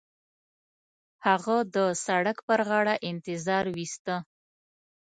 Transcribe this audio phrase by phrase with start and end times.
[1.25, 4.15] هغه د سړک پر غاړه انتظار وېسته.